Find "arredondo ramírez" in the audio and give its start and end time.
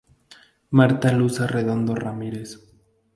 1.41-2.57